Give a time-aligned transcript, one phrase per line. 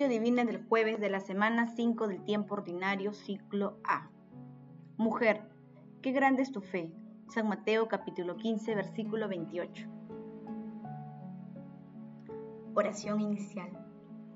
[0.00, 4.08] Lectio Divina del jueves de la semana 5 del tiempo ordinario, ciclo A.
[4.96, 5.42] Mujer,
[6.00, 6.90] qué grande es tu fe.
[7.28, 9.86] San Mateo capítulo 15, versículo 28.
[12.74, 13.68] Oración inicial.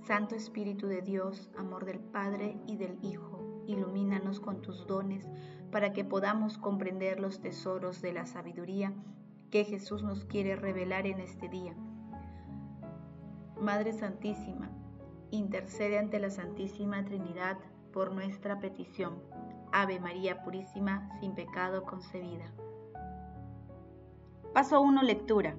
[0.03, 5.27] Santo Espíritu de Dios, amor del Padre y del Hijo, ilumínanos con tus dones
[5.73, 8.93] para que podamos comprender los tesoros de la sabiduría
[9.51, 11.75] que Jesús nos quiere revelar en este día.
[13.59, 14.71] Madre Santísima,
[15.31, 17.59] intercede ante la Santísima Trinidad
[17.93, 19.23] por nuestra petición.
[19.73, 22.53] Ave María Purísima, sin pecado concebida.
[24.53, 25.03] Paso 1.
[25.03, 25.57] Lectura.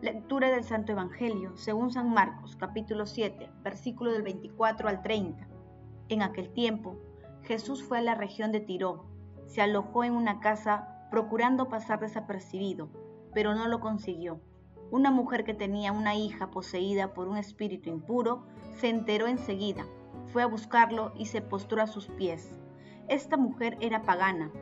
[0.00, 5.46] Lectura del Santo Evangelio, según San Marcos, capítulo 7, versículo del 24 al 30.
[6.08, 6.96] En aquel tiempo,
[7.42, 9.04] Jesús fue a la región de Tiro.
[9.46, 12.88] Se alojó en una casa procurando pasar desapercibido,
[13.32, 14.40] pero no lo consiguió
[14.92, 18.44] una mujer que tenía una hija poseída por un espíritu impuro
[18.76, 19.86] se enteró enseguida,
[20.26, 22.60] fue a buscarlo y se postró a sus pies.
[23.08, 24.52] Esta mujer era pagana,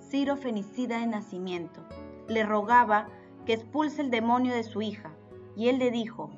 [0.00, 1.84] Ciro fenicida de nacimiento.
[2.28, 3.08] Le rogaba
[3.44, 5.12] que expulse el demonio de su hija,
[5.56, 6.30] y él le dijo,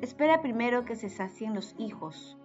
[0.00, 2.36] Espera primero que se sacien los hijos.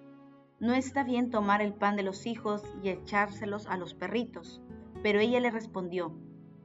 [0.60, 4.62] No está bien tomar el pan de los hijos y echárselos a los perritos.
[5.02, 6.16] Pero ella le respondió,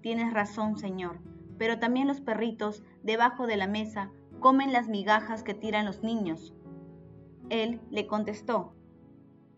[0.01, 1.28] Tienes razón, Señor
[1.59, 6.55] pero también los perritos, debajo de la mesa, comen las migajas que tiran los niños.
[7.51, 8.73] Él le contestó,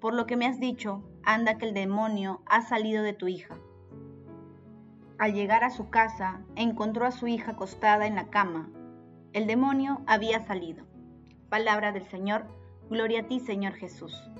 [0.00, 3.56] por lo que me has dicho, anda que el demonio ha salido de tu hija.
[5.18, 8.70] Al llegar a su casa, encontró a su hija acostada en la cama.
[9.34, 10.86] El demonio había salido.
[11.50, 12.46] Palabra del Señor,
[12.88, 14.30] gloria a ti Señor Jesús.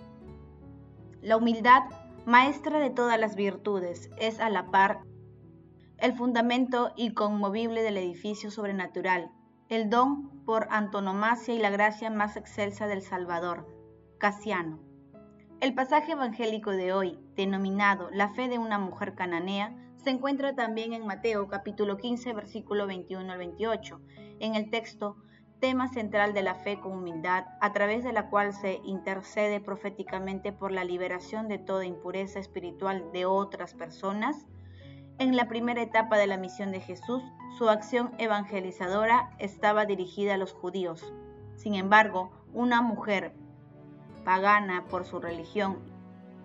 [1.20, 1.82] La humildad,
[2.24, 5.02] maestra de todas las virtudes, es a la par
[6.00, 9.30] el fundamento inconmovible del edificio sobrenatural,
[9.68, 13.66] el don por antonomasia y la gracia más excelsa del Salvador,
[14.18, 14.80] Casiano.
[15.60, 20.94] El pasaje evangélico de hoy, denominado La fe de una mujer cananea, se encuentra también
[20.94, 24.00] en Mateo capítulo 15, versículo 21 al 28.
[24.40, 25.18] En el texto,
[25.60, 30.50] tema central de la fe con humildad, a través de la cual se intercede proféticamente
[30.50, 34.46] por la liberación de toda impureza espiritual de otras personas,
[35.20, 37.22] en la primera etapa de la misión de Jesús,
[37.58, 41.12] su acción evangelizadora estaba dirigida a los judíos.
[41.56, 43.34] Sin embargo, una mujer
[44.24, 45.78] pagana por su religión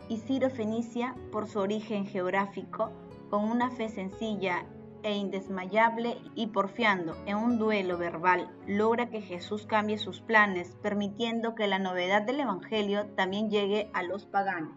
[0.09, 2.91] y Ciro Fenicia por su origen geográfico,
[3.29, 4.65] con una fe sencilla
[5.03, 11.55] e indesmayable y porfiando en un duelo verbal, logra que Jesús cambie sus planes, permitiendo
[11.55, 14.75] que la novedad del Evangelio también llegue a los paganos.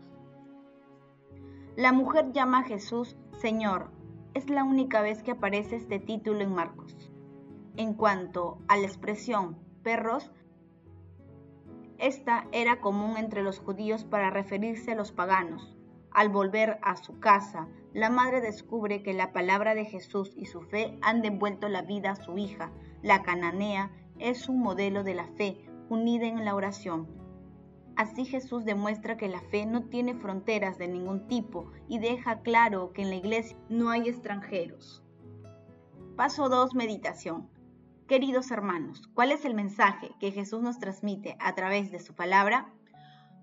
[1.75, 3.93] La mujer llama a Jesús Señor.
[4.35, 6.97] Es la única vez que aparece este título en Marcos.
[7.77, 10.33] En cuanto a la expresión perros,
[11.99, 15.77] esta era común entre los judíos para referirse a los paganos.
[16.11, 20.61] Al volver a su casa, la madre descubre que la palabra de Jesús y su
[20.61, 22.73] fe han devuelto la vida a su hija.
[23.03, 27.07] La cananea es un modelo de la fe unida en la oración,
[27.99, 32.93] Así Jesús demuestra que la fe no tiene fronteras de ningún tipo y deja claro
[32.93, 35.03] que en la iglesia no hay extranjeros.
[36.15, 36.77] Paso 2.
[36.77, 37.51] Meditación.
[38.07, 42.73] Queridos hermanos, ¿cuál es el mensaje que Jesús nos transmite a través de su palabra?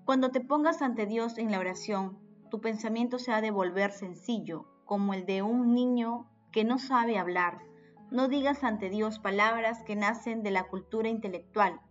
[0.06, 2.18] Cuando te pongas ante Dios en la oración,
[2.50, 7.18] tu pensamiento se ha de volver sencillo, como el de un niño que no sabe
[7.18, 7.60] hablar.
[8.10, 11.82] No digas ante Dios palabras que nacen de la cultura intelectual,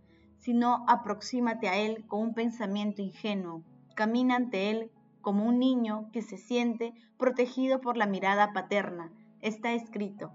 [0.45, 3.63] sino aproxímate a Él con un pensamiento ingenuo.
[3.95, 4.91] Camina ante Él
[5.21, 9.11] como un niño que se siente protegido por la mirada paterna.
[9.41, 10.31] Está escrito,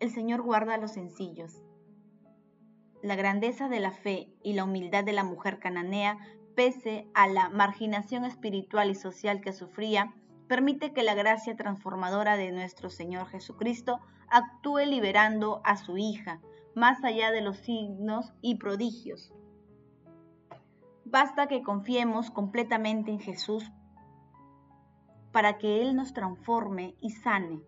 [0.00, 1.62] el Señor guarda a los sencillos.
[3.04, 6.18] La grandeza de la fe y la humildad de la mujer cananea,
[6.56, 10.12] pese a la marginación espiritual y social que sufría,
[10.48, 16.40] permite que la gracia transformadora de nuestro Señor Jesucristo actúe liberando a su hija,
[16.74, 19.32] más allá de los signos y prodigios.
[21.04, 23.70] Basta que confiemos completamente en Jesús
[25.32, 27.62] para que Él nos transforme y sane.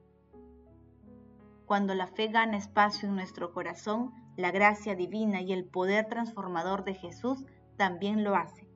[1.66, 6.84] Cuando la fe gana espacio en nuestro corazón, la gracia divina y el poder transformador
[6.84, 7.44] de Jesús
[7.76, 8.68] también lo hace.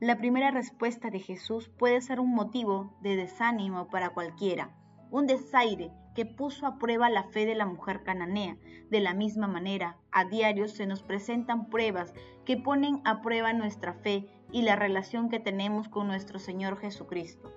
[0.00, 4.76] La primera respuesta de Jesús puede ser un motivo de desánimo para cualquiera,
[5.10, 8.56] un desaire que puso a prueba la fe de la mujer cananea.
[8.90, 12.14] De la misma manera, a diario se nos presentan pruebas
[12.44, 17.52] que ponen a prueba nuestra fe y la relación que tenemos con nuestro Señor Jesucristo.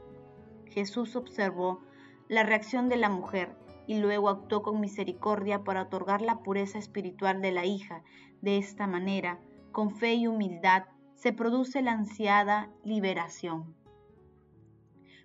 [0.66, 1.82] Jesús observó
[2.28, 3.56] la reacción de la mujer
[3.86, 8.04] y luego actuó con misericordia para otorgar la pureza espiritual de la hija.
[8.42, 9.40] De esta manera,
[9.72, 13.76] con fe y humildad, se produce la ansiada liberación.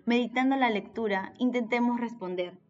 [0.05, 2.62] Meditando la lectura, intentemos responder.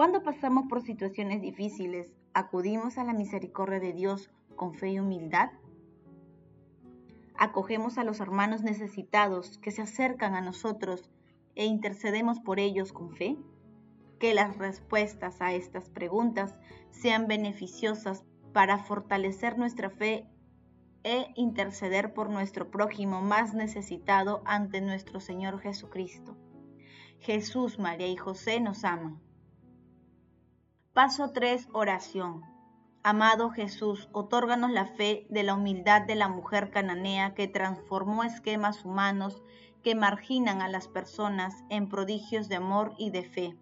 [0.00, 5.50] Cuando pasamos por situaciones difíciles, ¿acudimos a la misericordia de Dios con fe y humildad?
[7.36, 11.10] ¿Acogemos a los hermanos necesitados que se acercan a nosotros
[11.54, 13.36] e intercedemos por ellos con fe?
[14.18, 16.56] Que las respuestas a estas preguntas
[16.92, 18.24] sean beneficiosas
[18.54, 20.26] para fortalecer nuestra fe
[21.04, 26.38] e interceder por nuestro prójimo más necesitado ante nuestro Señor Jesucristo.
[27.18, 29.20] Jesús, María y José nos aman.
[30.92, 31.68] Paso 3.
[31.72, 32.42] Oración.
[33.04, 38.84] Amado Jesús, otórganos la fe de la humildad de la mujer cananea que transformó esquemas
[38.84, 39.40] humanos
[39.84, 43.56] que marginan a las personas en prodigios de amor y de fe.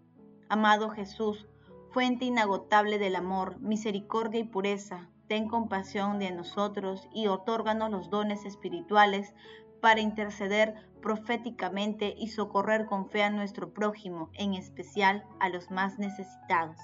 [0.48, 1.46] Amado Jesús,
[1.90, 8.46] fuente inagotable del amor, misericordia y pureza, ten compasión de nosotros y otórganos los dones
[8.46, 9.34] espirituales
[9.82, 15.98] para interceder proféticamente y socorrer con fe a nuestro prójimo, en especial a los más
[15.98, 16.78] necesitados.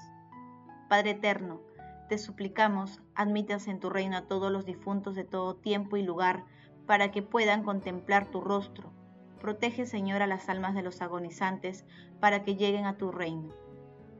[0.95, 1.61] Padre eterno,
[2.09, 6.45] te suplicamos, admitas en tu reino a todos los difuntos de todo tiempo y lugar,
[6.87, 8.93] para que puedan contemplar tu rostro.
[9.41, 11.85] Protege, Señor, a las almas de los agonizantes,
[12.21, 13.53] para que lleguen a tu reino.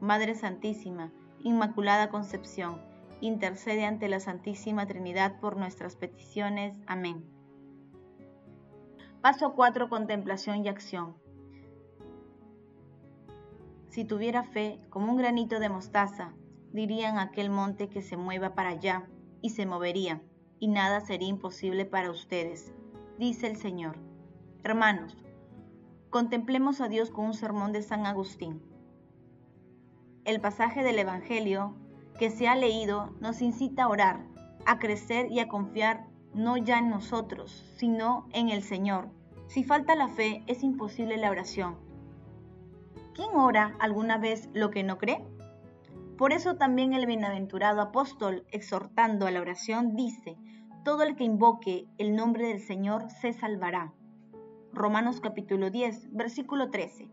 [0.01, 2.81] Madre Santísima, Inmaculada Concepción,
[3.21, 6.77] intercede ante la Santísima Trinidad por nuestras peticiones.
[6.87, 7.23] Amén.
[9.21, 9.87] Paso 4.
[9.87, 11.15] Contemplación y acción.
[13.87, 16.33] Si tuviera fe como un granito de mostaza,
[16.75, 19.07] dirían aquel monte que se mueva para allá,
[19.41, 20.21] y se movería,
[20.59, 22.73] y nada sería imposible para ustedes,
[23.17, 23.97] dice el Señor.
[24.63, 25.17] Hermanos,
[26.09, 28.61] contemplemos a Dios con un sermón de San Agustín.
[30.25, 31.75] El pasaje del Evangelio
[32.19, 34.25] que se ha leído nos incita a orar,
[34.65, 39.09] a crecer y a confiar no ya en nosotros, sino en el Señor.
[39.47, 41.77] Si falta la fe, es imposible la oración.
[43.13, 45.23] ¿Quién ora alguna vez lo que no cree?
[46.17, 50.37] Por eso también el bienaventurado apóstol, exhortando a la oración, dice,
[50.83, 53.93] todo el que invoque el nombre del Señor se salvará.
[54.71, 57.09] Romanos capítulo 10, versículo 13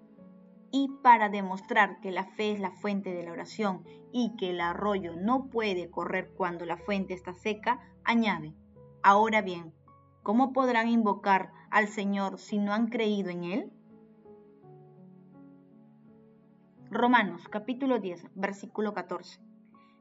[0.72, 4.60] y para demostrar que la fe es la fuente de la oración y que el
[4.60, 8.54] arroyo no puede correr cuando la fuente está seca, añade,
[9.02, 9.74] ahora bien,
[10.22, 13.72] ¿cómo podrán invocar al Señor si no han creído en Él?
[16.94, 19.40] Romanos capítulo 10, versículo 14.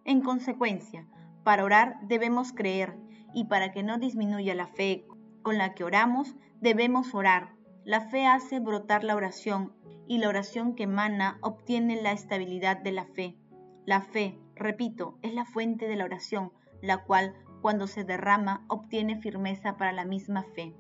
[0.04, 1.08] En consecuencia,
[1.46, 2.98] para orar debemos creer
[3.34, 5.08] y para que no disminuya la fe
[5.42, 7.54] con la que oramos, debemos orar.
[7.86, 9.72] La fe hace brotar la oración
[10.06, 13.38] y la oración que emana obtiene la estabilidad de la fe.
[13.86, 16.52] La fe, repito, es la fuente de la oración,
[16.82, 20.76] la cual, cuando se derrama, obtiene firmeza para la misma fe.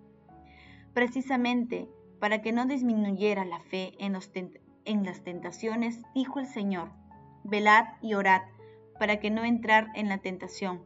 [0.93, 1.87] Precisamente,
[2.19, 4.17] para que no disminuyera la fe en,
[4.85, 6.89] en las tentaciones, dijo el Señor,
[7.43, 8.41] velad y orad,
[8.99, 10.83] para que no entrar en la tentación.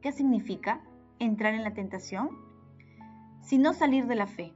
[0.00, 0.80] ¿Qué significa
[1.18, 2.30] entrar en la tentación?
[3.40, 4.54] Sino salir de la fe.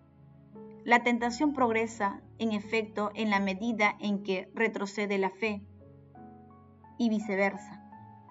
[0.85, 5.63] La tentación progresa, en efecto, en la medida en que retrocede la fe,
[6.99, 7.83] y viceversa.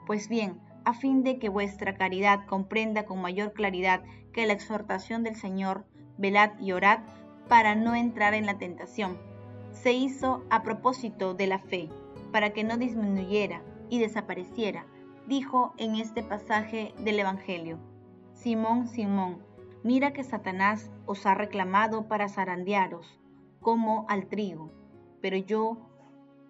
[0.07, 5.23] Pues bien, a fin de que vuestra caridad comprenda con mayor claridad que la exhortación
[5.23, 5.85] del Señor,
[6.17, 6.99] velad y orad,
[7.47, 9.17] para no entrar en la tentación,
[9.71, 11.89] se hizo a propósito de la fe,
[12.31, 14.85] para que no disminuyera y desapareciera,
[15.27, 17.79] dijo en este pasaje del Evangelio.
[18.33, 19.43] Simón, Simón,
[19.83, 23.19] Mira que Satanás os ha reclamado para zarandearos,
[23.59, 24.71] como al trigo,
[25.21, 25.89] pero yo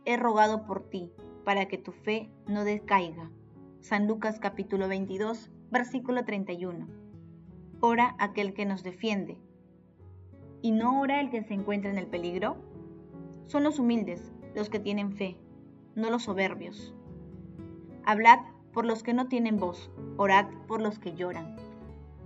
[0.04, 1.13] he rogado por ti,
[1.46, 3.32] para que tu fe no decaiga.
[3.80, 6.90] San Lucas capítulo 22, versículo 31.
[7.80, 9.38] Ora aquel que nos defiende.
[10.62, 12.58] ¿Y no ora el que se encuentra en el peligro?
[13.51, 15.36] Son los humildes los que tienen fe,
[15.93, 16.96] no los soberbios.
[18.05, 18.39] Hablad
[18.72, 21.58] por los que no tienen voz, orad por los que lloran.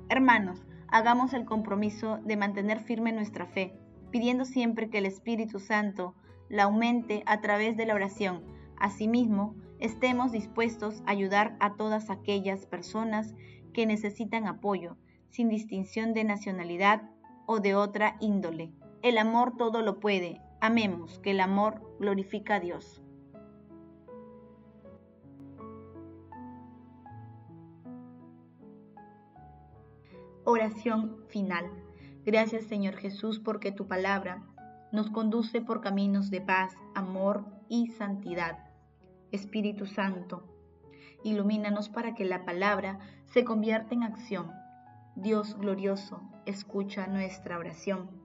[0.08, 3.75] Hermanos, hagamos el compromiso de mantener firme nuestra fe,
[4.12, 6.13] pidiendo siempre que el Espíritu Santo
[6.48, 8.44] la aumente a través de la oración.
[8.77, 13.34] Asimismo, estemos dispuestos a ayudar a todas aquellas personas
[13.74, 14.96] que necesitan apoyo,
[15.32, 17.10] sin distinción de nacionalidad
[17.48, 18.74] o de otra índole.
[19.01, 20.45] El amor todo lo puede.
[20.62, 23.02] Amemos, que el amor glorifica a Dios.
[30.48, 31.66] Oración final.
[32.24, 34.44] Gracias Señor Jesús porque tu palabra
[34.92, 38.60] nos conduce por caminos de paz, amor y santidad.
[39.32, 40.48] Espíritu Santo,
[41.24, 44.52] ilumínanos para que la palabra se convierta en acción.
[45.16, 48.25] Dios glorioso, escucha nuestra oración.